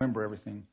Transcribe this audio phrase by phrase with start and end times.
[0.00, 0.64] remember everything.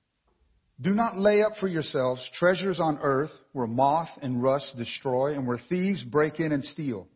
[0.81, 5.47] Do not lay up for yourselves treasures on earth where moth and rust destroy and
[5.47, 7.07] where thieves break in and steal.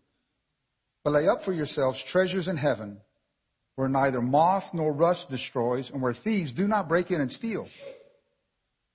[1.04, 3.00] But lay up for yourselves treasures in heaven
[3.76, 7.68] where neither moth nor rust destroys and where thieves do not break in and steal.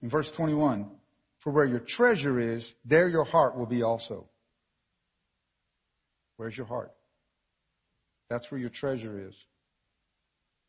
[0.03, 0.91] In verse 21,
[1.45, 4.27] for where your treasure is, there your heart will be also.
[6.37, 6.93] Where's your heart?
[8.29, 9.35] That's where your treasure is.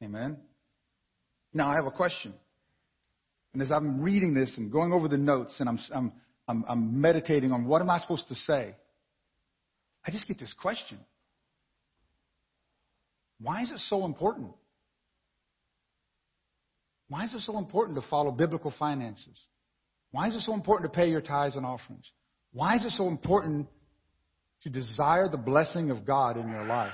[0.04, 0.38] Amen.
[1.54, 2.34] Now I have a question.
[3.54, 6.12] And as I'm reading this and going over the notes and I'm, I'm,
[6.48, 8.76] I'm, I'm meditating on what am I supposed to say,
[10.06, 11.00] I just get this question.
[13.40, 14.52] Why is it so important?
[17.10, 19.40] Why is it so important to follow biblical finances?
[20.12, 22.10] Why is it so important to pay your tithes and offerings?
[22.54, 23.68] Why is it so important
[24.64, 26.94] to desire the blessing of God in your life?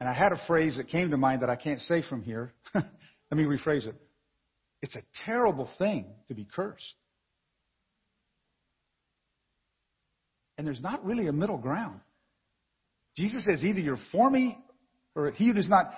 [0.00, 2.52] And I had a phrase that came to mind that I can't say from here.
[2.74, 2.84] Let
[3.32, 3.94] me rephrase it.
[4.82, 6.94] It's a terrible thing to be cursed.
[10.58, 12.00] And there's not really a middle ground.
[13.16, 14.58] Jesus says either you're for me
[15.14, 15.92] or he who does not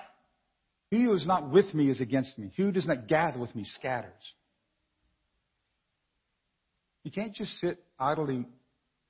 [0.89, 2.51] he who is not with me is against me.
[2.55, 4.33] He who does not gather with me scatters.
[7.03, 8.45] You can't just sit idly.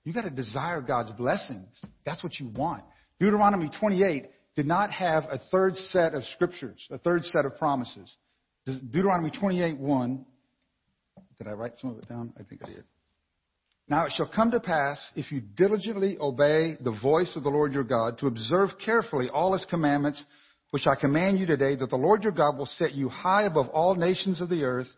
[0.03, 1.69] You got to desire God's blessings.
[2.05, 2.83] That's what you want.
[3.19, 4.29] Deuteronomy 28
[4.59, 8.13] did not have a third set of scriptures, a third set of promises.
[8.65, 10.25] Deuteronomy 28:1.
[11.38, 12.33] Did I write some of it down?
[12.38, 12.83] I think I did.
[13.87, 17.71] Now it shall come to pass, if you diligently obey the voice of the Lord
[17.71, 20.21] your God, to observe carefully all his commandments,
[20.71, 23.69] which I command you today, that the Lord your God will set you high above
[23.69, 24.89] all nations of the earth,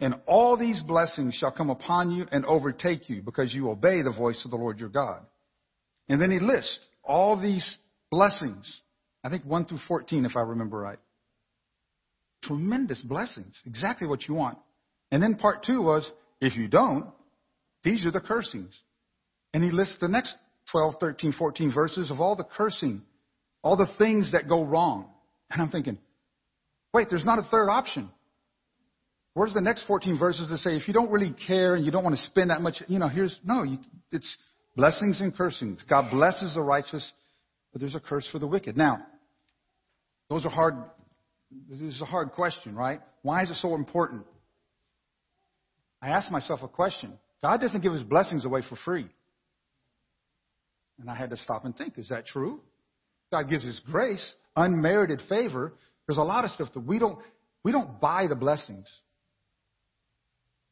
[0.00, 4.12] and all these blessings shall come upon you and overtake you, because you obey the
[4.12, 5.26] voice of the Lord your God.
[6.08, 7.76] And then he lists all these
[8.10, 8.80] blessings.
[9.22, 10.98] I think 1 through 14, if I remember right.
[12.42, 13.54] Tremendous blessings.
[13.66, 14.58] Exactly what you want.
[15.10, 16.08] And then part two was,
[16.40, 17.06] if you don't,
[17.84, 18.74] these are the cursings.
[19.52, 20.34] And he lists the next
[20.72, 23.02] 12, 13, 14 verses of all the cursing,
[23.62, 25.10] all the things that go wrong.
[25.50, 25.98] And I'm thinking,
[26.94, 28.08] wait, there's not a third option.
[29.34, 32.04] Where's the next 14 verses that say, if you don't really care and you don't
[32.04, 33.78] want to spend that much, you know, here's, no, you,
[34.10, 34.36] it's
[34.76, 35.80] blessings and cursings.
[35.88, 37.10] God blesses the righteous,
[37.72, 38.76] but there's a curse for the wicked.
[38.76, 38.98] Now,
[40.28, 40.74] those are hard,
[41.68, 43.00] this is a hard question, right?
[43.22, 44.24] Why is it so important?
[46.02, 47.12] I asked myself a question.
[47.42, 49.06] God doesn't give his blessings away for free.
[50.98, 52.60] And I had to stop and think, is that true?
[53.32, 55.72] God gives his grace, unmerited favor.
[56.06, 57.18] There's a lot of stuff that we don't,
[57.64, 58.86] we don't buy the blessings.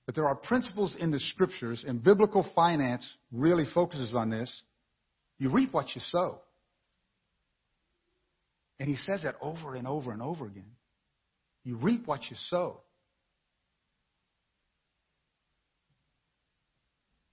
[0.06, 4.62] But there are principles in the scriptures, and biblical finance really focuses on this.
[5.38, 6.40] You reap what you sow.
[8.80, 10.70] And he says that over and over and over again.
[11.64, 12.80] You reap what you sow.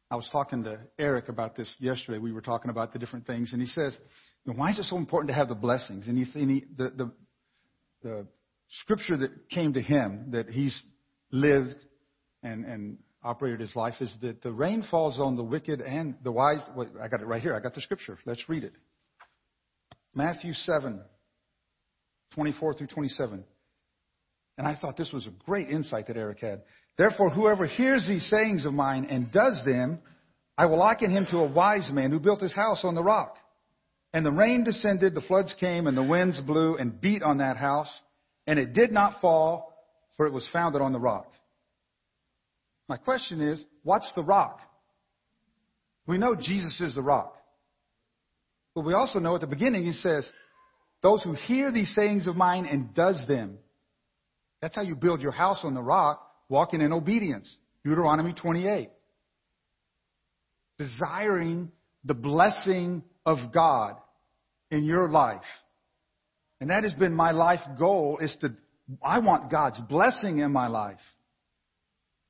[0.09, 2.19] I was talking to Eric about this yesterday.
[2.19, 3.97] We were talking about the different things, and he says,
[4.45, 7.11] "Why is it so important to have the blessings?" And, he, and he, the, the
[8.03, 8.27] the
[8.81, 10.79] scripture that came to him that he's
[11.31, 11.77] lived
[12.43, 16.31] and and operated his life is that the rain falls on the wicked and the
[16.31, 16.61] wise.
[16.75, 17.55] Wait, I got it right here.
[17.55, 18.17] I got the scripture.
[18.25, 18.73] Let's read it.
[20.13, 21.01] Matthew seven,
[22.35, 23.43] twenty-four through twenty-seven.
[24.57, 26.61] And I thought this was a great insight that Eric had.
[26.97, 29.99] Therefore, whoever hears these sayings of mine and does them,
[30.57, 33.35] I will liken him to a wise man who built his house on the rock.
[34.13, 37.57] And the rain descended, the floods came, and the winds blew and beat on that
[37.57, 37.91] house,
[38.47, 39.73] and it did not fall,
[40.15, 41.29] for it was founded on the rock.
[42.87, 44.61] My question is, what's the rock?
[46.07, 47.35] We know Jesus is the rock.
[48.73, 50.29] But we also know at the beginning he says,
[51.05, 53.59] those who hear these sayings of mine and does them.
[54.59, 57.55] That's how you build your house on the rock walking in obedience.
[57.83, 58.89] Deuteronomy 28.
[60.79, 61.71] Desiring
[62.05, 63.97] the blessing of God
[64.71, 65.43] in your life.
[66.59, 68.55] And that has been my life goal is to,
[69.03, 70.97] I want God's blessing in my life.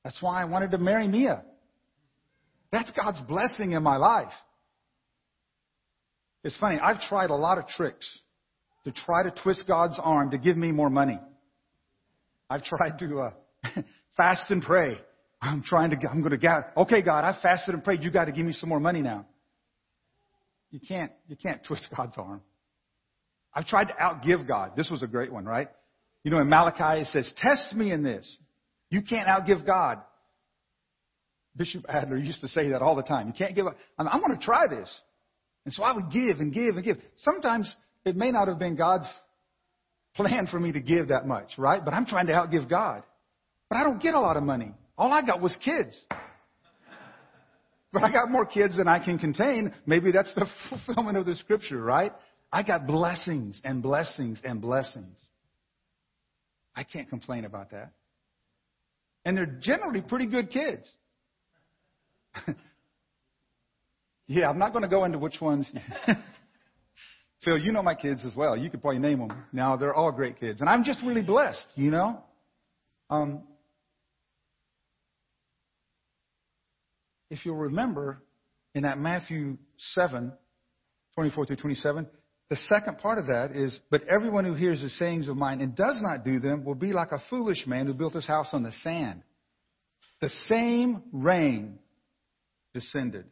[0.04, 1.46] That's why I wanted to marry Mia.
[2.74, 4.34] That's God's blessing in my life.
[6.44, 8.06] It's funny, I've tried a lot of tricks
[8.86, 11.20] to try to twist God's arm to give me more money.
[12.50, 13.32] I've tried to uh,
[14.18, 14.98] Fast and pray.
[15.42, 18.04] I'm trying to, I'm going to okay, God, I fasted and prayed.
[18.04, 19.26] You got to give me some more money now.
[20.72, 22.42] You can't, you can't twist God's arm.
[23.54, 24.72] I've tried to outgive God.
[24.76, 25.70] This was a great one, right?
[26.24, 28.38] You know, in Malachi it says, test me in this.
[28.90, 30.00] You can't outgive God.
[31.56, 33.28] Bishop Adler used to say that all the time.
[33.28, 33.78] You can't give up.
[33.98, 34.94] I'm, I'm going to try this.
[35.64, 36.98] And so I would give and give and give.
[37.18, 37.74] Sometimes
[38.06, 39.12] it may not have been God's
[40.16, 41.84] plan for me to give that much, right?
[41.84, 43.04] But I'm trying to outgive God.
[43.70, 44.72] But I don't get a lot of money.
[44.98, 46.00] All I got was kids.
[47.92, 49.74] But I got more kids than I can contain.
[49.86, 52.12] Maybe that's the fulfillment of the scripture, right?
[52.52, 55.18] I got blessings and blessings and blessings.
[56.76, 57.92] I can't complain about that.
[59.24, 60.88] And they're generally pretty good kids.
[64.28, 65.72] yeah, I'm not going to go into which ones.
[67.46, 68.58] Phil, you know my kids as well.
[68.58, 69.44] You could probably name them.
[69.54, 70.62] Now, they're all great kids.
[70.62, 72.24] And I'm just really blessed, you know?
[73.10, 73.44] Um,
[77.30, 78.18] if you'll remember,
[78.74, 80.34] in that Matthew 7,
[81.14, 82.08] 24 through 27,
[82.50, 85.76] the second part of that is, But everyone who hears the sayings of mine and
[85.76, 88.64] does not do them will be like a foolish man who built his house on
[88.64, 89.22] the sand.
[90.22, 91.78] The same rain
[92.74, 93.26] descended,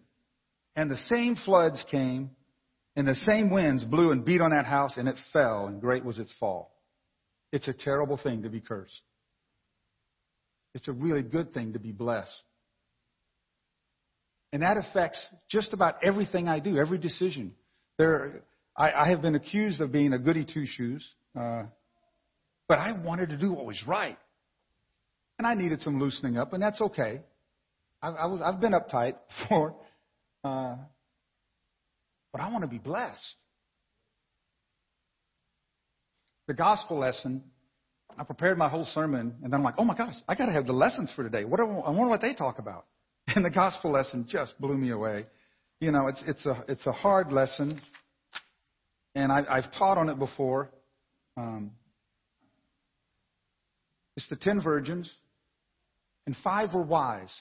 [0.75, 2.31] and the same floods came,
[2.95, 6.05] and the same winds blew and beat on that house, and it fell, and great
[6.05, 6.71] was its fall.
[7.51, 9.01] It's a terrible thing to be cursed.
[10.73, 12.31] It's a really good thing to be blessed.
[14.51, 17.53] And that affects just about everything I do, every decision.
[17.97, 18.43] There,
[18.77, 21.07] I, I have been accused of being a goody two shoes,
[21.39, 21.63] uh,
[22.67, 24.17] but I wanted to do what was right.
[25.39, 27.21] And I needed some loosening up, and that's okay.
[28.01, 29.75] I, I was, I've been uptight before,
[30.43, 30.75] uh,
[32.33, 33.35] but I want to be blessed.
[36.47, 37.43] The gospel lesson,
[38.17, 40.51] I prepared my whole sermon, and then I'm like, oh my gosh, I got to
[40.51, 41.45] have the lessons for today.
[41.45, 42.85] What I wonder what they talk about.
[43.35, 45.23] And the gospel lesson just blew me away.
[45.79, 47.79] You know, it's, it's, a, it's a hard lesson,
[49.15, 50.69] and I, I've taught on it before.
[51.37, 51.71] Um,
[54.17, 55.09] it's the ten virgins,
[56.27, 57.33] and five were wise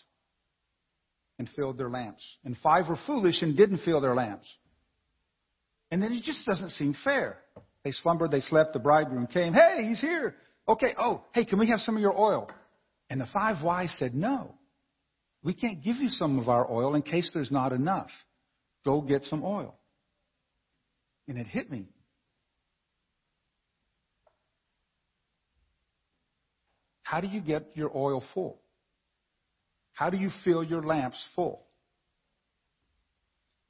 [1.40, 4.46] and filled their lamps, and five were foolish and didn't fill their lamps.
[5.92, 7.36] And then it just doesn't seem fair.
[7.84, 9.52] They slumbered, they slept, the bridegroom came.
[9.52, 10.34] Hey, he's here.
[10.66, 12.50] Okay, oh, hey, can we have some of your oil?
[13.10, 14.54] And the five wise said, No.
[15.42, 18.08] We can't give you some of our oil in case there's not enough.
[18.86, 19.74] Go get some oil.
[21.28, 21.88] And it hit me.
[27.02, 28.60] How do you get your oil full?
[29.92, 31.66] How do you fill your lamps full?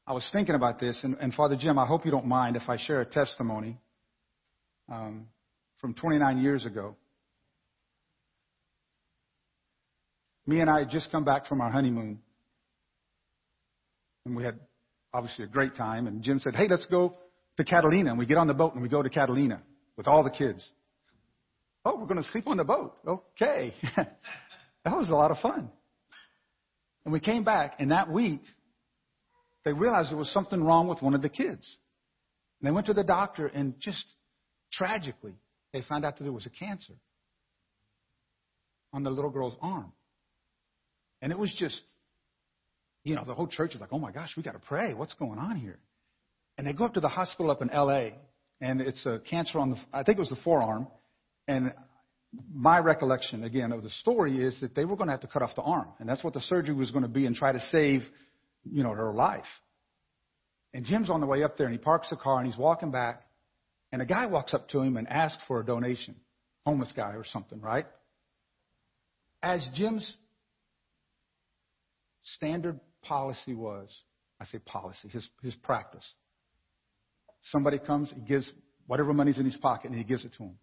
[0.07, 2.69] I was thinking about this, and, and Father Jim, I hope you don't mind if
[2.69, 3.79] I share a testimony
[4.91, 5.29] um,
[5.81, 6.97] from 29 years ago.
[10.45, 12.19] Mia and I had just come back from our honeymoon.
[14.25, 14.59] And we had
[15.15, 16.09] obviously a great time.
[16.09, 17.17] And Jim said, Hey, let's go
[17.57, 18.11] to Catalina.
[18.11, 19.63] And we get on the boat and we go to Catalina
[19.97, 20.69] with all the kids.
[21.85, 22.97] Oh, we're going to sleep on the boat.
[23.07, 23.75] Okay.
[23.97, 25.71] that was a lot of fun.
[27.05, 28.43] And we came back, and that week,
[29.65, 31.77] they realized there was something wrong with one of the kids.
[32.61, 34.05] And they went to the doctor, and just
[34.73, 35.35] tragically,
[35.73, 36.95] they found out that there was a cancer
[38.93, 39.93] on the little girl's arm.
[41.21, 41.81] And it was just,
[43.05, 44.95] you know, the whole church is like, oh my gosh, we got to pray.
[44.95, 45.79] What's going on here?
[46.59, 48.15] And they go up to the hospital up in L.A.,
[48.61, 50.87] and it's a cancer on the, I think it was the forearm.
[51.49, 51.73] And
[52.55, 55.43] my recollection, again, of the story is that they were going to have to cut
[55.43, 55.89] off the arm.
[55.99, 58.03] And that's what the surgery was going to be and try to save,
[58.71, 59.45] you know, her life.
[60.75, 62.91] And Jim's on the way up there, and he parks the car, and he's walking
[62.91, 63.23] back.
[63.93, 66.17] And a guy walks up to him and asks for a donation.
[66.65, 67.87] Homeless guy or something, right?
[69.43, 70.17] As Jim's
[72.23, 73.91] standard policy was,
[74.41, 76.09] I say policy, his, his practice.
[77.43, 78.51] Somebody comes, he gives
[78.87, 80.59] whatever money's in his pocket, and he gives it to him.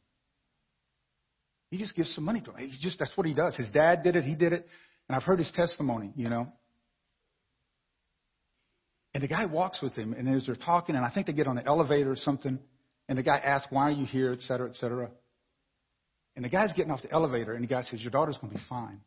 [1.70, 2.70] He just gives some money to him.
[2.70, 3.56] He just, that's what he does.
[3.56, 4.68] His dad did it, he did it,
[5.08, 6.52] and I've heard his testimony, you know.
[9.14, 11.48] And the guy walks with him, and as they're talking, and I think they get
[11.48, 12.60] on the elevator or something,
[13.08, 15.10] and the guy asks, Why are you here, et cetera, et cetera.
[16.36, 18.60] And the guy's getting off the elevator, and the guy says, Your daughter's going to
[18.60, 19.02] be fine.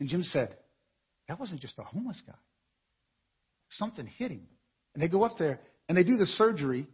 [0.00, 0.56] And Jim said,
[1.28, 2.34] That wasn't just a homeless guy.
[3.70, 4.48] Something hit him.
[4.94, 6.86] And they go up there and they do the surgery,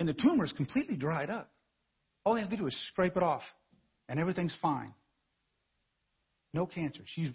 [0.00, 1.50] and the tumor is completely dried up.
[2.24, 3.42] All they have to do is scrape it off,
[4.08, 4.94] and everything's fine.
[6.52, 7.02] No cancer.
[7.04, 7.30] She's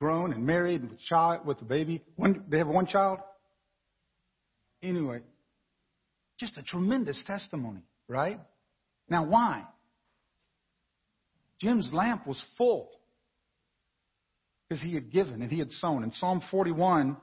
[0.00, 2.02] grown and married with child with a baby.
[2.16, 3.18] One, they have one child.
[4.82, 5.20] Anyway,
[6.38, 8.40] just a tremendous testimony, right?
[9.08, 9.64] Now, why?
[11.60, 12.88] Jim's lamp was full
[14.66, 16.02] because he had given and he had sown.
[16.02, 17.18] And Psalm 41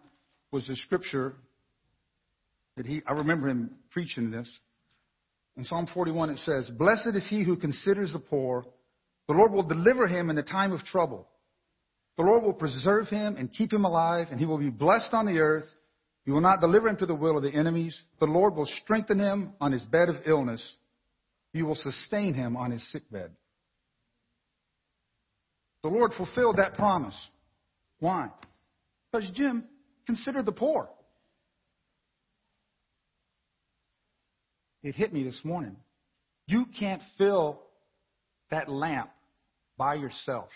[0.52, 1.34] was the scripture
[2.76, 4.48] that he, I remember him preaching this.
[5.56, 8.66] In Psalm 41 it says, Blessed is he who considers the poor.
[9.28, 11.28] The Lord will deliver him in the time of trouble.
[12.18, 15.26] The Lord will preserve him and keep him alive, and he will be blessed on
[15.26, 15.66] the earth.
[16.26, 18.00] He will not deliver him to the will of the enemies.
[18.20, 20.76] The Lord will strengthen him on his bed of illness.
[21.54, 23.32] He will sustain him on his sick bed.
[25.84, 27.16] The Lord fulfilled that promise.
[28.00, 28.30] Why?
[29.12, 29.64] Because, Jim,
[30.06, 30.90] consider the poor.
[34.84, 35.76] It hit me this morning.
[36.48, 37.62] You can't fill
[38.52, 39.12] that lamp
[39.78, 40.50] by yourself.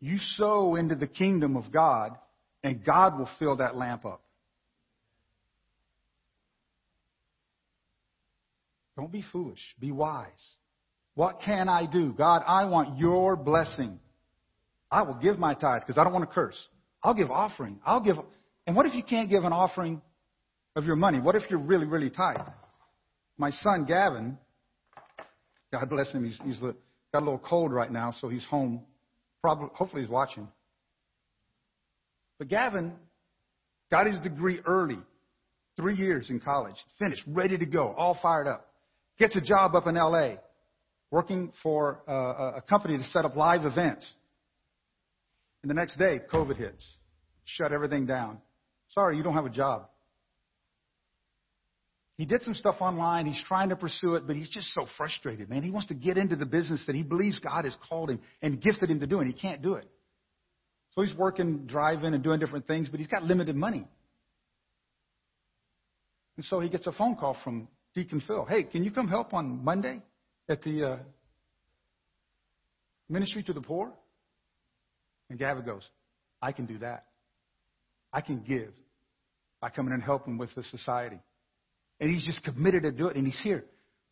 [0.00, 2.16] You sow into the kingdom of God,
[2.64, 4.22] and God will fill that lamp up.
[8.96, 9.60] Don't be foolish.
[9.78, 10.28] Be wise.
[11.14, 12.12] What can I do?
[12.12, 13.98] God, I want your blessing.
[14.90, 16.56] I will give my tithe because I don't want to curse.
[17.02, 17.80] I'll give offering.
[17.84, 18.16] I'll give.
[18.66, 20.02] And what if you can't give an offering
[20.76, 21.20] of your money?
[21.20, 22.40] What if you're really, really tight?
[23.38, 24.38] My son Gavin,
[25.72, 26.74] God bless him, he's, he's got
[27.14, 28.82] a little cold right now, so he's home.
[29.42, 30.48] Probably, hopefully, he's watching.
[32.38, 32.92] But Gavin
[33.90, 34.98] got his degree early,
[35.76, 38.66] three years in college, finished, ready to go, all fired up.
[39.18, 40.38] Gets a job up in L.A
[41.10, 44.12] working for uh, a, a company to set up live events.
[45.62, 46.96] And the next day, COVID hits,
[47.44, 48.38] shut everything down.
[48.88, 49.88] Sorry, you don't have a job.
[52.20, 53.26] He did some stuff online.
[53.26, 55.62] He's trying to pursue it, but he's just so frustrated, man.
[55.62, 58.60] He wants to get into the business that he believes God has called him and
[58.60, 59.88] gifted him to do, and he can't do it.
[60.90, 63.86] So he's working, driving, and doing different things, but he's got limited money.
[66.36, 68.44] And so he gets a phone call from Deacon Phil.
[68.44, 70.02] Hey, can you come help on Monday?
[70.50, 70.96] at the uh,
[73.08, 73.92] ministry to the poor?
[75.30, 75.88] And Gavin goes,
[76.42, 77.06] I can do that.
[78.12, 78.72] I can give
[79.60, 81.20] by coming and helping with the society.
[82.00, 83.16] And he's just committed to do it.
[83.16, 83.64] And he's here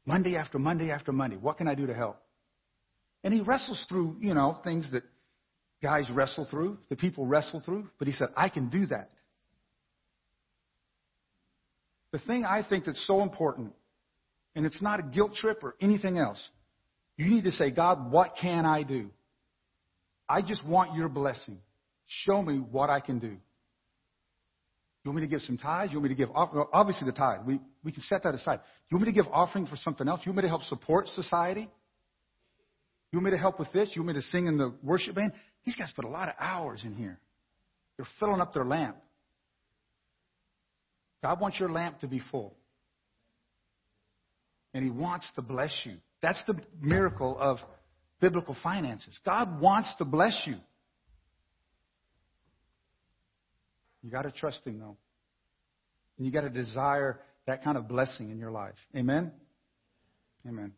[0.07, 1.37] Monday after Monday after Monday.
[1.37, 2.19] What can I do to help?
[3.25, 5.03] And he wrestles through, you know, things that
[5.83, 7.89] guys wrestle through, that people wrestle through.
[7.99, 9.11] But he said, I can do that.
[12.13, 13.73] The thing I think that's so important
[14.55, 16.43] and it's not a guilt trip or anything else.
[17.17, 19.11] You need to say, God, what can I do?
[20.29, 21.59] I just want your blessing.
[22.07, 23.37] Show me what I can do.
[25.05, 25.93] You want me to give some tithes?
[25.93, 27.41] You want me to give, obviously the tithe.
[27.47, 28.61] We, we can set that aside.
[28.91, 30.21] You want me to give offering for something else?
[30.27, 31.71] You want me to help support society?
[33.11, 33.93] You want me to help with this?
[33.95, 35.33] You want me to sing in the worship band?
[35.65, 37.19] These guys put a lot of hours in here.
[37.97, 38.99] They're filling up their lamp.
[41.23, 42.59] God wants your lamp to be full
[44.75, 45.95] and He wants to bless you.
[46.21, 47.57] That's the miracle of
[48.21, 49.19] biblical finances.
[49.25, 50.57] God wants to bless you.
[54.03, 54.99] You got to trust Him, though.
[56.19, 57.19] And you got to desire
[57.49, 58.75] that kind of blessing in your life.
[58.95, 59.33] Amen?
[60.47, 60.73] Amen.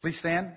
[0.00, 0.52] Please stand.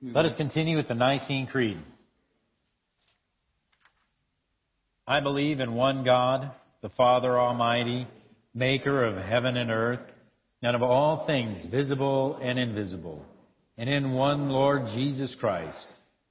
[0.00, 1.78] Let us continue with the Nicene Creed.
[5.06, 8.06] I believe in one God, the Father Almighty,
[8.54, 10.00] maker of heaven and earth,
[10.62, 13.24] and of all things visible and invisible,
[13.76, 15.86] and in one Lord Jesus Christ,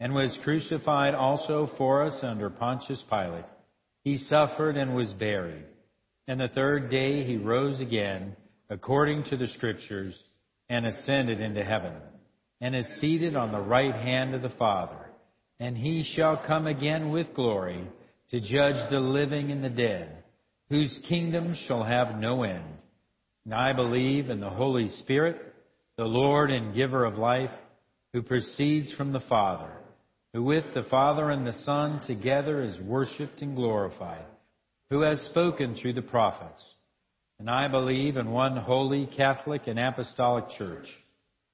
[0.00, 3.44] and was crucified also for us under Pontius Pilate.
[4.04, 5.64] He suffered and was buried.
[6.28, 8.36] And the third day he rose again
[8.68, 10.14] according to the scriptures
[10.68, 11.94] and ascended into heaven
[12.60, 15.10] and is seated on the right hand of the Father.
[15.60, 17.86] And he shall come again with glory
[18.30, 20.24] to judge the living and the dead,
[20.68, 22.64] whose kingdom shall have no end.
[23.44, 25.40] And I believe in the Holy Spirit,
[25.96, 27.50] the Lord and giver of life,
[28.12, 29.70] who proceeds from the Father,
[30.36, 34.26] who with the Father and the Son together is worshipped and glorified,
[34.90, 36.62] who has spoken through the prophets.
[37.38, 40.86] And I believe in one holy, Catholic, and Apostolic Church.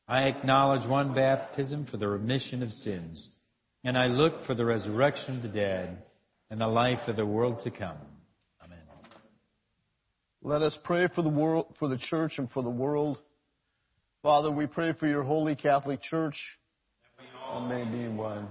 [0.08, 3.24] I acknowledge one baptism for the remission of sins,
[3.84, 6.02] and I look for the resurrection of the dead
[6.50, 7.98] and the life of the world to come.
[8.64, 8.80] Amen.
[10.42, 13.18] Let us pray for the world, for the church and for the world.
[14.24, 16.34] Father, we pray for your holy Catholic Church
[17.52, 18.48] and may be one.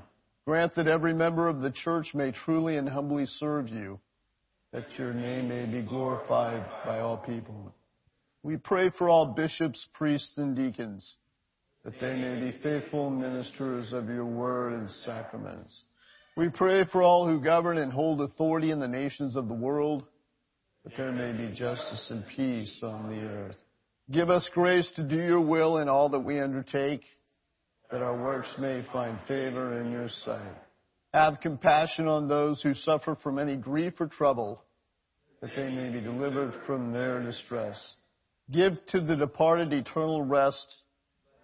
[0.51, 4.01] Grant that every member of the church may truly and humbly serve you,
[4.73, 7.73] that your name may be glorified by all people.
[8.43, 11.15] We pray for all bishops, priests, and deacons,
[11.85, 15.83] that they may be faithful ministers of your word and sacraments.
[16.35, 20.03] We pray for all who govern and hold authority in the nations of the world,
[20.83, 23.55] that there may be justice and peace on the earth.
[24.11, 27.03] Give us grace to do your will in all that we undertake,
[27.91, 30.55] that our works may find favor in your sight.
[31.13, 34.63] Have compassion on those who suffer from any grief or trouble,
[35.41, 37.95] that they may be delivered from their distress.
[38.51, 40.73] Give to the departed eternal rest,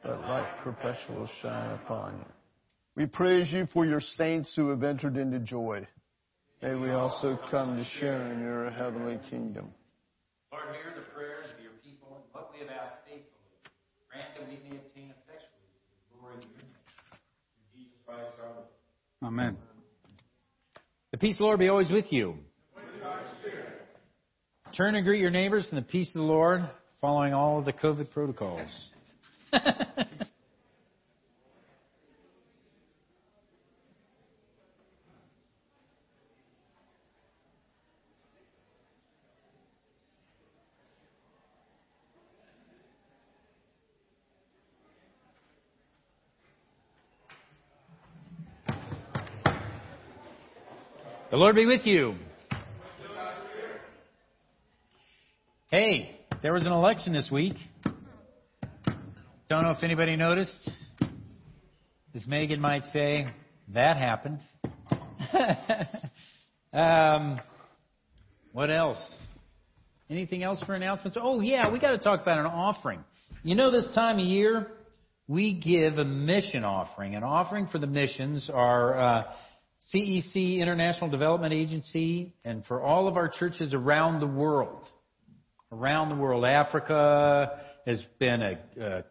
[0.04, 2.26] that light perpetual shine upon you.
[2.96, 5.86] We praise you for your saints who have entered into joy.
[6.62, 9.70] May we also come to share in your heavenly kingdom.
[10.52, 13.54] Lord, hear the prayers of your people and what we have asked faithfully.
[14.10, 15.70] Grant that we may obtain effectually
[16.10, 16.82] the glory of your name.
[17.54, 17.97] Through Jesus
[19.24, 19.58] Amen.
[21.12, 22.36] The peace of the Lord be always with you.
[24.76, 26.70] Turn and greet your neighbors in the peace of the Lord,
[27.02, 28.70] following all of the COVID protocols.
[51.38, 52.16] The Lord be with you.
[55.70, 57.54] Hey, there was an election this week.
[59.48, 60.72] Don't know if anybody noticed.
[62.16, 63.28] As Megan might say,
[63.72, 64.40] that happened.
[66.74, 67.40] um,
[68.52, 68.98] what else?
[70.10, 71.20] Anything else for announcements?
[71.22, 73.04] Oh, yeah, we got to talk about an offering.
[73.44, 74.72] You know, this time of year,
[75.28, 77.14] we give a mission offering.
[77.14, 79.00] An offering for the missions, are.
[79.00, 79.24] uh,
[79.94, 84.86] CEC International Development Agency, and for all of our churches around the world.
[85.72, 86.46] Around the world.
[86.46, 89.04] Africa has been a, a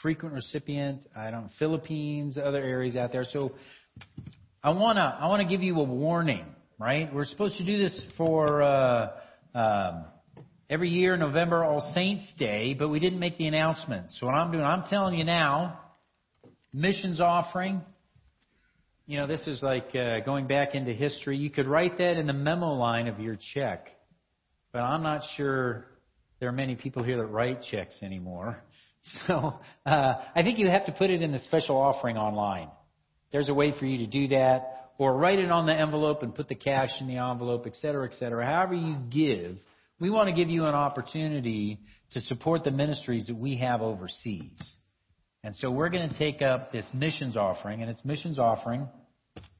[0.00, 1.06] frequent recipient.
[1.14, 3.24] I don't Philippines, other areas out there.
[3.30, 3.52] So
[4.62, 6.46] I wanna I wanna give you a warning,
[6.78, 7.12] right?
[7.12, 9.10] We're supposed to do this for uh,
[9.54, 10.04] um,
[10.70, 14.06] every year, November All Saints Day, but we didn't make the announcement.
[14.12, 15.80] So what I'm doing, I'm telling you now,
[16.72, 17.82] missions offering.
[19.06, 21.36] You know, this is like uh, going back into history.
[21.36, 23.88] You could write that in the memo line of your check,
[24.72, 25.84] but I'm not sure
[26.40, 28.62] there are many people here that write checks anymore.
[29.28, 32.70] So uh, I think you have to put it in the special offering online.
[33.32, 36.34] There's a way for you to do that, or write it on the envelope and
[36.34, 38.46] put the cash in the envelope, et cetera, et cetera.
[38.46, 39.58] However you give,
[40.00, 41.80] we want to give you an opportunity
[42.12, 44.58] to support the ministries that we have overseas.
[45.44, 48.88] And so we're going to take up this missions offering, and it's missions offering.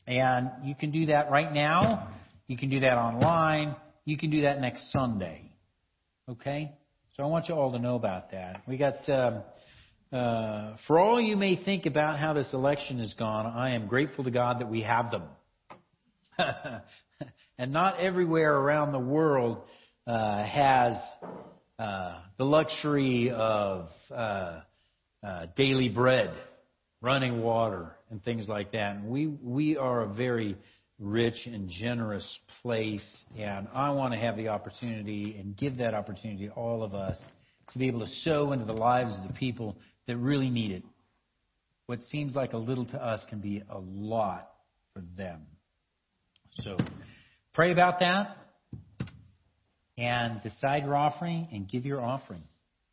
[0.07, 2.09] And you can do that right now.
[2.47, 3.77] You can do that online.
[4.07, 5.43] You can do that next Sunday.
[6.27, 6.73] Okay?
[7.15, 8.63] So I want you all to know about that.
[8.67, 9.43] We got, um,
[10.11, 14.25] uh, for all you may think about how this election has gone, I am grateful
[14.25, 15.25] to God that we have them.
[17.59, 19.59] and not everywhere around the world
[20.07, 20.95] uh, has
[21.79, 23.89] uh, the luxury of
[25.25, 26.35] uh, daily bread,
[27.01, 28.97] running water, and things like that.
[28.97, 30.57] And we we are a very
[30.99, 33.07] rich and generous place,
[33.39, 37.21] and I want to have the opportunity and give that opportunity to all of us
[37.73, 40.83] to be able to sow into the lives of the people that really need it.
[41.87, 44.51] What seems like a little to us can be a lot
[44.93, 45.43] for them.
[46.61, 46.77] So
[47.53, 48.37] pray about that
[49.99, 52.43] and decide your offering and give your offering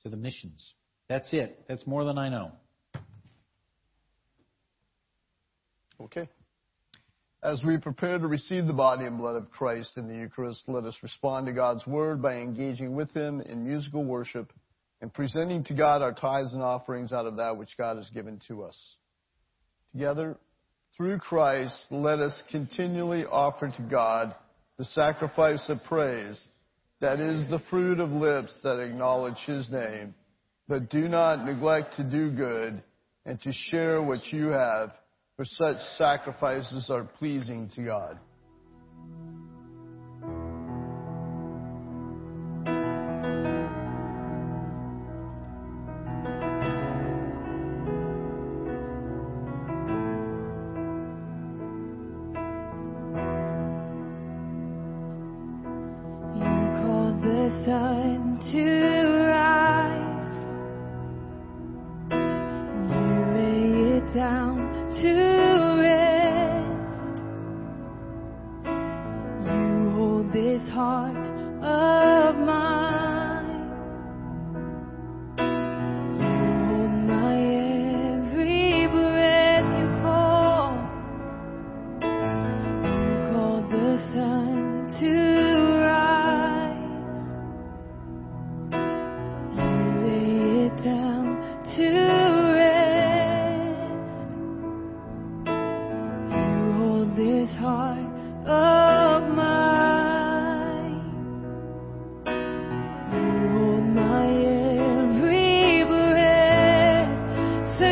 [0.04, 0.74] to the missions.
[1.12, 1.62] That's it.
[1.68, 2.54] That's more than I know.
[6.00, 6.30] Okay.
[7.44, 10.86] As we prepare to receive the body and blood of Christ in the Eucharist, let
[10.86, 14.54] us respond to God's word by engaging with Him in musical worship
[15.02, 18.40] and presenting to God our tithes and offerings out of that which God has given
[18.48, 18.96] to us.
[19.92, 20.38] Together,
[20.96, 24.34] through Christ, let us continually offer to God
[24.78, 26.42] the sacrifice of praise
[27.02, 30.16] that is the fruit of lips that acknowledge His name.
[30.72, 32.82] But do not neglect to do good
[33.26, 34.92] and to share what you have,
[35.36, 38.18] for such sacrifices are pleasing to God.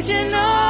[0.02, 0.69] Breath, such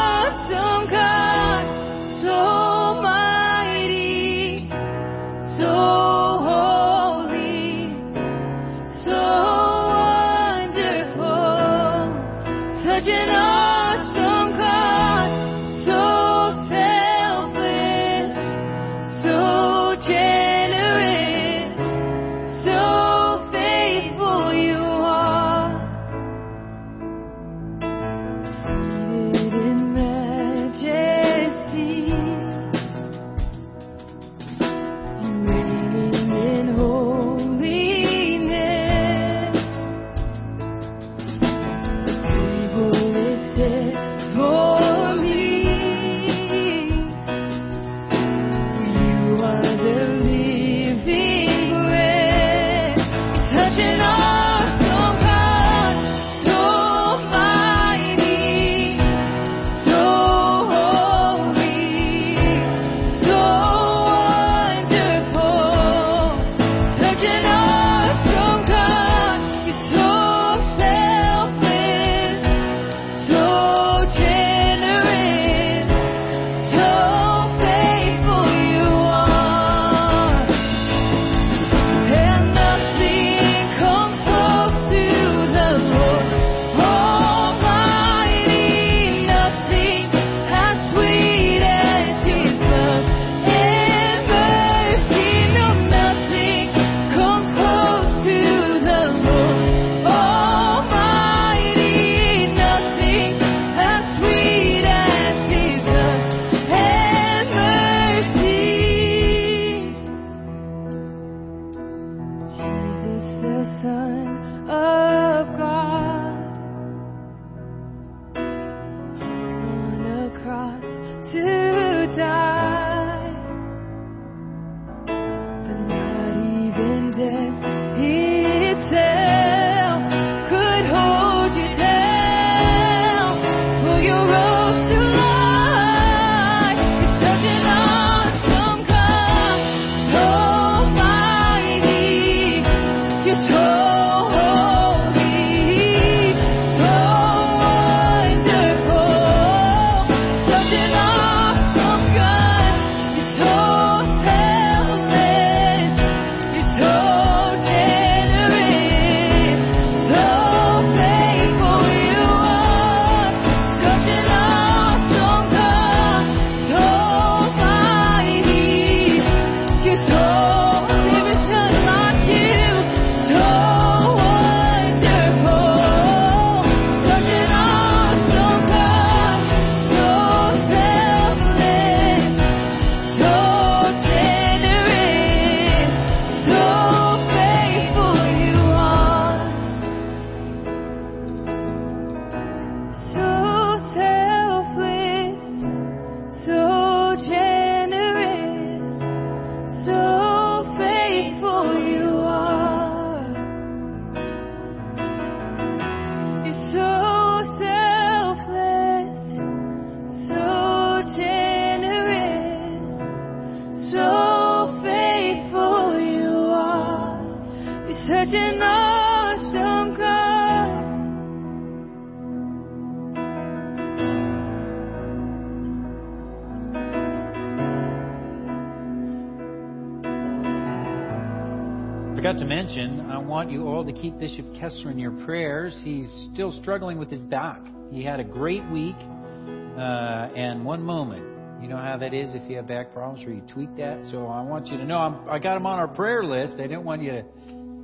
[232.19, 235.73] Forgot to mention, I want you all to keep Bishop Kessler in your prayers.
[235.85, 237.61] He's still struggling with his back.
[237.93, 241.23] He had a great week, uh, and one moment.
[241.63, 244.05] You know how that is if you have back problems where you tweak that.
[244.11, 246.55] So I want you to know I'm, I got him on our prayer list.
[246.55, 247.23] I didn't want you to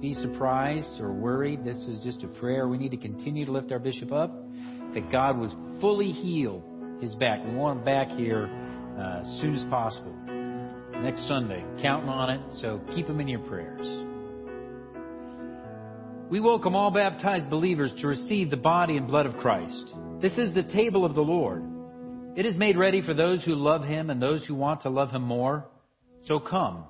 [0.02, 1.64] be surprised or worried.
[1.64, 2.68] This is just a prayer.
[2.68, 4.36] We need to continue to lift our bishop up.
[4.96, 6.62] That God was fully healed
[7.00, 7.40] his back.
[7.42, 8.50] We want him back here
[9.00, 10.14] uh, as soon as possible.
[11.02, 12.42] Next Sunday, counting on it.
[12.60, 14.05] So keep him in your prayers.
[16.28, 19.94] We welcome all baptized believers to receive the body and blood of Christ.
[20.24, 21.64] This is the table of the Lord.
[22.36, 25.12] It is made ready for those who love Him and those who want to love
[25.12, 25.68] Him more.
[26.24, 26.86] So come,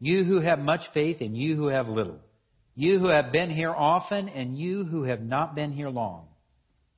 [0.00, 2.18] you who have much faith and you who have little.
[2.74, 6.26] You who have been here often and you who have not been here long.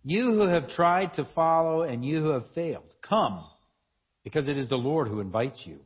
[0.02, 2.90] You who have tried to follow and you who have failed.
[3.06, 3.44] Come,
[4.24, 5.80] because it is the Lord who invites you.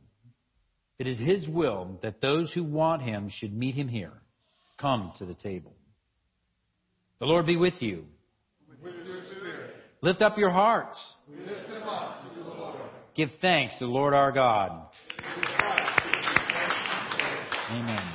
[0.99, 4.13] It is His will that those who want Him should meet Him here.
[4.79, 5.73] Come to the table.
[7.21, 8.05] The Lord be with you.
[10.01, 10.97] Lift up your hearts.
[13.15, 14.87] Give thanks to the Lord our God.
[17.69, 18.11] Amen.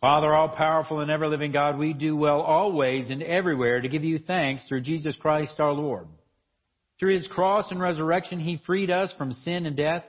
[0.00, 4.04] Father, all powerful and ever living God, we do well always and everywhere to give
[4.04, 6.06] you thanks through Jesus Christ our Lord.
[7.00, 10.04] Through his cross and resurrection, he freed us from sin and death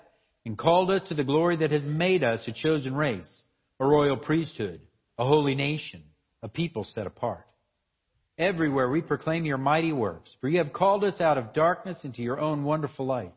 [0.45, 3.41] and called us to the glory that has made us a chosen race,
[3.79, 4.81] a royal priesthood,
[5.17, 6.03] a holy nation,
[6.43, 7.45] a people set apart.
[8.37, 12.21] Everywhere we proclaim your mighty works, for you have called us out of darkness into
[12.21, 13.33] your own wonderful light.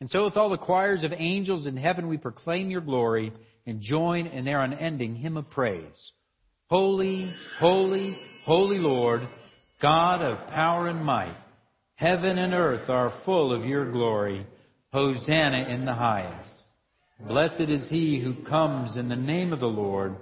[0.00, 3.32] And so with all the choirs of angels in heaven, we proclaim your glory
[3.66, 6.12] and join in their unending hymn of praise.
[6.68, 9.20] Holy, holy, holy Lord,
[9.80, 11.36] God of power and might,
[11.94, 14.46] heaven and earth are full of your glory.
[14.92, 16.54] Hosanna in the highest.
[17.26, 20.16] Blessed is he who comes in the name of the Lord.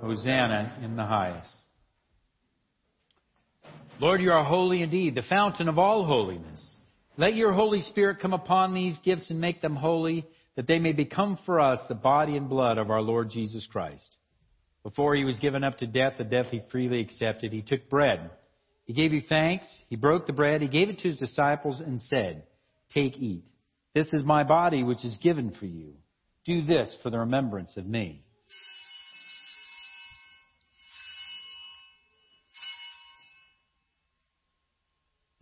[0.00, 1.54] Oh, Hosanna in the highest.
[3.98, 6.74] Lord, you are holy indeed, the fountain of all holiness.
[7.16, 10.92] Let your Holy Spirit come upon these gifts and make them holy, that they may
[10.92, 14.16] become for us the body and blood of our Lord Jesus Christ.
[14.82, 18.30] Before he was given up to death, the death he freely accepted, he took bread.
[18.84, 19.66] He gave you thanks.
[19.88, 20.60] He broke the bread.
[20.60, 22.44] He gave it to his disciples and said,
[22.92, 23.44] Take, eat.
[23.94, 25.94] This is my body, which is given for you.
[26.44, 28.25] Do this for the remembrance of me.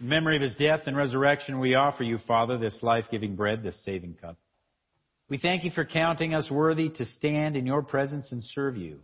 [0.00, 3.62] In memory of his death and resurrection, we offer you, Father, this life giving bread,
[3.62, 4.36] this saving cup.
[5.28, 9.00] We thank you for counting us worthy to stand in your presence and serve you.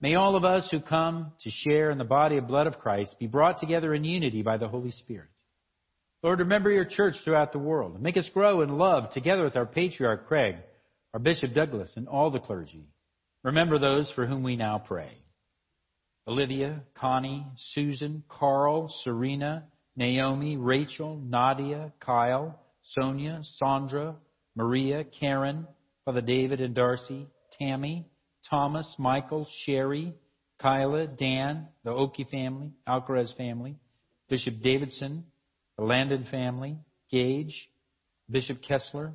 [0.00, 3.16] May all of us who come to share in the body and blood of Christ
[3.18, 5.28] be brought together in unity by the Holy Spirit.
[6.22, 8.02] Lord, remember your church throughout the world.
[8.02, 10.56] Make us grow in love together with our patriarch Craig,
[11.14, 12.84] our Bishop Douglas, and all the clergy.
[13.44, 15.12] Remember those for whom we now pray.
[16.26, 19.64] Olivia, Connie, Susan, Carl, Serena,
[19.96, 24.16] Naomi, Rachel, Nadia, Kyle, Sonia, Sandra,
[24.56, 25.66] Maria, Karen,
[26.04, 27.26] Father David and Darcy,
[27.58, 28.06] Tammy,
[28.50, 30.14] Thomas, Michael, Sherry,
[30.60, 33.76] Kyla, Dan, the Oki family, Alcarez family,
[34.28, 35.24] Bishop Davidson,
[35.78, 36.76] the Landon family,
[37.10, 37.68] Gage,
[38.30, 39.12] Bishop Kessler,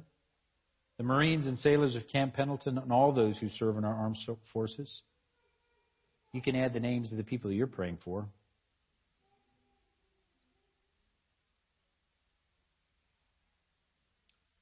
[0.98, 4.18] the Marines and sailors of Camp Pendleton, and all those who serve in our armed
[4.52, 5.02] forces.
[6.34, 8.28] You can add the names of the people you're praying for.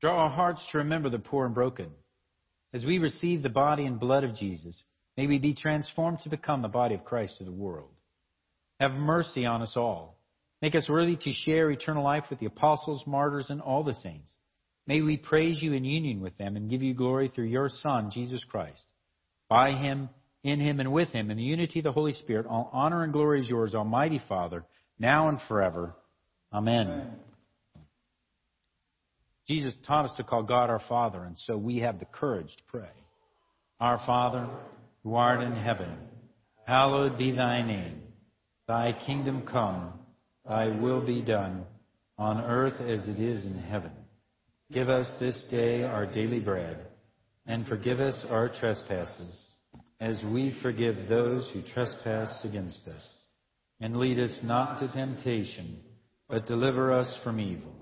[0.01, 1.89] Draw our hearts to remember the poor and broken.
[2.73, 4.81] As we receive the body and blood of Jesus,
[5.15, 7.89] may we be transformed to become the body of Christ to the world.
[8.79, 10.19] Have mercy on us all.
[10.61, 14.31] Make us worthy to share eternal life with the apostles, martyrs, and all the saints.
[14.85, 18.11] May we praise you in union with them and give you glory through your Son,
[18.11, 18.81] Jesus Christ.
[19.49, 20.09] By him,
[20.43, 23.11] in him, and with him, in the unity of the Holy Spirit, all honor and
[23.11, 24.63] glory is yours, Almighty Father,
[24.99, 25.95] now and forever.
[26.53, 26.87] Amen.
[26.87, 27.15] Amen.
[29.47, 32.63] Jesus taught us to call God our Father, and so we have the courage to
[32.67, 32.89] pray.
[33.79, 34.47] Our Father,
[35.03, 35.97] who art in heaven,
[36.65, 38.01] hallowed be thy name.
[38.67, 39.93] Thy kingdom come,
[40.45, 41.63] thy will be done,
[42.17, 43.91] on earth as it is in heaven.
[44.73, 46.87] Give us this day our daily bread,
[47.45, 49.45] and forgive us our trespasses,
[50.01, 53.07] as we forgive those who trespass against us.
[53.79, 55.77] And lead us not to temptation,
[56.27, 57.76] but deliver us from evil.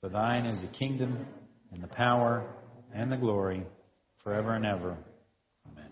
[0.00, 1.26] For thine is the kingdom
[1.72, 2.46] and the power
[2.94, 3.64] and the glory
[4.22, 4.96] forever and ever.
[5.70, 5.90] Amen.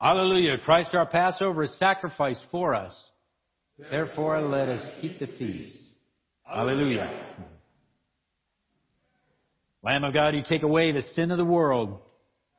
[0.00, 0.58] Hallelujah.
[0.58, 2.94] Christ our Passover is sacrificed for us.
[3.90, 5.76] Therefore, let us keep the feast.
[6.44, 7.10] Hallelujah.
[9.82, 11.98] Lamb of God, you take away the sin of the world.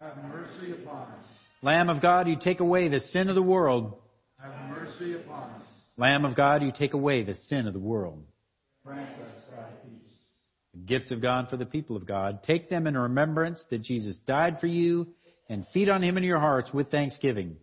[0.02, 1.26] Have mercy upon us.
[1.62, 3.96] Lamb of God, you take away the sin of the world.
[4.38, 5.62] Have mercy upon us.
[5.97, 8.23] Lamb of God, you take away the sin of the world.
[8.86, 10.12] Grant us thy peace.
[10.73, 12.43] The gifts of God for the people of God.
[12.43, 15.08] Take them in remembrance that Jesus died for you
[15.49, 17.58] and feed on him in your hearts with thanksgiving.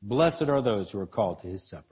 [0.00, 1.91] Blessed are those who are called to his supper.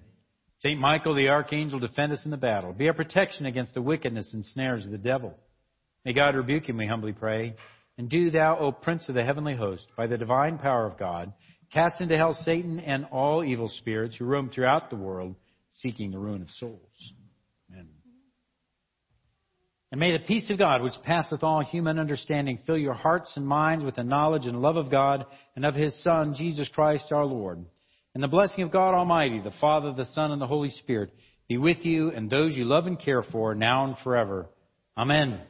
[0.61, 2.71] Saint Michael the archangel, defend us in the battle.
[2.71, 5.33] Be our protection against the wickedness and snares of the devil.
[6.05, 7.55] May God rebuke him, we humbly pray.
[7.97, 11.33] And do thou, O Prince of the heavenly host, by the divine power of God,
[11.73, 15.35] cast into hell Satan and all evil spirits who roam throughout the world,
[15.79, 17.13] seeking the ruin of souls.
[17.71, 17.87] Amen.
[19.91, 23.47] And may the peace of God, which passeth all human understanding, fill your hearts and
[23.47, 27.25] minds with the knowledge and love of God and of his Son, Jesus Christ our
[27.25, 27.65] Lord.
[28.13, 31.11] And the blessing of God Almighty, the Father, the Son, and the Holy Spirit
[31.47, 34.49] be with you and those you love and care for now and forever.
[34.97, 35.41] Amen.